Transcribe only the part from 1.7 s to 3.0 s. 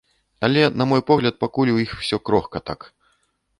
у іх усё крохка так.